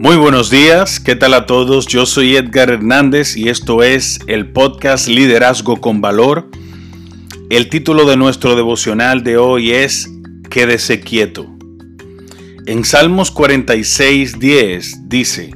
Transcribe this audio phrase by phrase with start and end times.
[0.00, 1.86] Muy buenos días, ¿qué tal a todos?
[1.86, 6.50] Yo soy Edgar Hernández y esto es el podcast Liderazgo con Valor.
[7.48, 10.10] El título de nuestro devocional de hoy es
[10.50, 11.46] Quédese quieto.
[12.66, 15.54] En Salmos 46, 10 dice,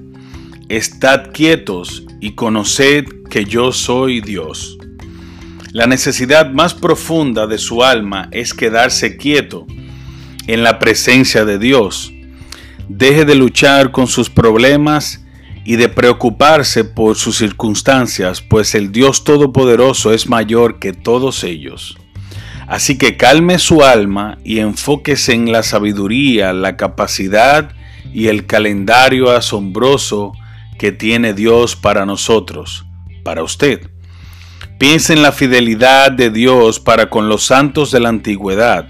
[0.69, 4.79] Estad quietos y conoced que yo soy Dios.
[5.73, 9.67] La necesidad más profunda de su alma es quedarse quieto
[10.47, 12.13] en la presencia de Dios
[12.89, 15.23] Deje de luchar con sus problemas
[15.65, 21.99] y de preocuparse por sus circunstancias, pues el Dios Todopoderoso es mayor que todos ellos.
[22.67, 27.73] Así que calme su alma y enfóquese en la sabiduría, la capacidad
[28.15, 30.33] y el calendario asombroso
[30.79, 32.87] que tiene Dios para nosotros,
[33.23, 33.91] para usted.
[34.79, 38.89] Piense en la fidelidad de Dios para con los santos de la antigüedad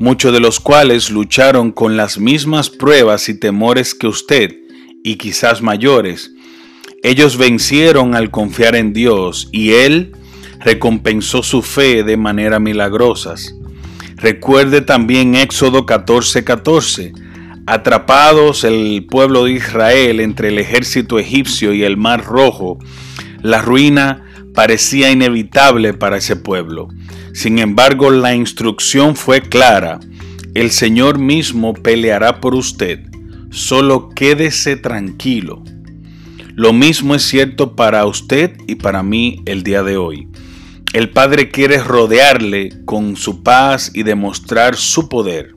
[0.00, 4.56] muchos de los cuales lucharon con las mismas pruebas y temores que usted,
[5.04, 6.32] y quizás mayores.
[7.02, 10.12] Ellos vencieron al confiar en Dios y Él
[10.58, 13.54] recompensó su fe de manera milagrosas.
[14.16, 16.44] Recuerde también Éxodo 14:14.
[16.44, 17.12] 14.
[17.66, 22.78] Atrapados el pueblo de Israel entre el ejército egipcio y el mar rojo,
[23.42, 26.88] la ruina parecía inevitable para ese pueblo.
[27.32, 30.00] Sin embargo, la instrucción fue clara.
[30.54, 33.00] El Señor mismo peleará por usted.
[33.50, 35.62] Solo quédese tranquilo.
[36.54, 40.28] Lo mismo es cierto para usted y para mí el día de hoy.
[40.92, 45.54] El Padre quiere rodearle con su paz y demostrar su poder,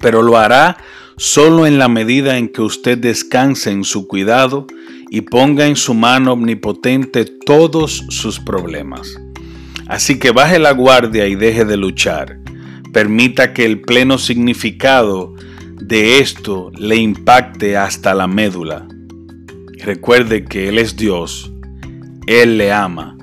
[0.00, 0.76] pero lo hará
[1.16, 4.66] solo en la medida en que usted descanse en su cuidado
[5.10, 9.16] y ponga en su mano omnipotente todos sus problemas.
[9.86, 12.38] Así que baje la guardia y deje de luchar.
[12.92, 15.34] Permita que el pleno significado
[15.80, 18.86] de esto le impacte hasta la médula.
[19.78, 21.52] Recuerde que Él es Dios,
[22.26, 23.16] Él le ama,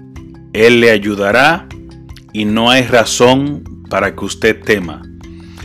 [0.53, 1.67] Él le ayudará
[2.33, 5.01] y no hay razón para que usted tema.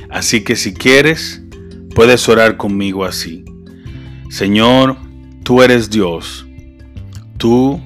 [0.08, 1.42] Así que si quieres,
[1.96, 3.42] puedes orar conmigo así.
[4.28, 4.98] Señor,
[5.42, 6.46] tú eres Dios,
[7.38, 7.80] tú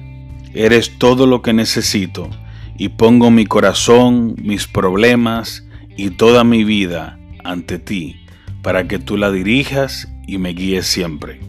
[0.53, 2.29] eres todo lo que necesito
[2.77, 8.17] y pongo mi corazón, mis problemas y toda mi vida ante ti
[8.61, 11.39] para que tú la dirijas y me guíes siempre.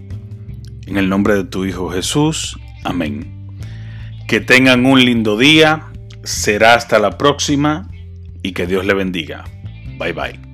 [0.87, 3.49] En el nombre de tu Hijo Jesús, amén.
[4.28, 5.89] Que tengan un lindo día,
[6.22, 7.89] será hasta la próxima
[8.41, 9.43] y que Dios le bendiga.
[9.99, 10.52] Bye bye.